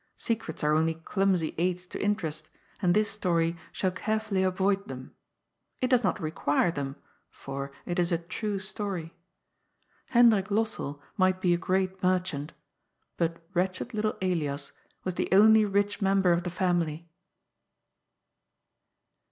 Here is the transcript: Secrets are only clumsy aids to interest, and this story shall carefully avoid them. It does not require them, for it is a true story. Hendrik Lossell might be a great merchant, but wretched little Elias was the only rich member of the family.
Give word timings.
Secrets 0.17 0.63
are 0.63 0.73
only 0.73 0.95
clumsy 0.95 1.53
aids 1.59 1.85
to 1.85 2.01
interest, 2.01 2.49
and 2.81 2.95
this 2.95 3.07
story 3.07 3.55
shall 3.71 3.91
carefully 3.91 4.41
avoid 4.41 4.87
them. 4.87 5.13
It 5.79 5.91
does 5.91 6.03
not 6.03 6.19
require 6.19 6.71
them, 6.71 6.95
for 7.29 7.71
it 7.85 7.99
is 7.99 8.11
a 8.11 8.17
true 8.17 8.57
story. 8.57 9.13
Hendrik 10.07 10.47
Lossell 10.49 10.99
might 11.17 11.39
be 11.39 11.53
a 11.53 11.57
great 11.59 12.01
merchant, 12.01 12.51
but 13.15 13.45
wretched 13.53 13.93
little 13.93 14.17
Elias 14.23 14.71
was 15.03 15.13
the 15.13 15.29
only 15.31 15.65
rich 15.65 16.01
member 16.01 16.31
of 16.33 16.41
the 16.41 16.49
family. 16.49 17.07